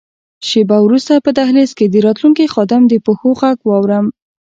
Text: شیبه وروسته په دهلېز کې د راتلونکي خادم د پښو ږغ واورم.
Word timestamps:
شیبه 0.47 0.77
وروسته 0.83 1.13
په 1.25 1.31
دهلېز 1.37 1.71
کې 1.77 1.85
د 1.89 1.95
راتلونکي 2.05 2.45
خادم 2.53 2.81
د 2.87 2.93
پښو 3.05 3.31
ږغ 3.39 3.57
واورم. 3.67 4.05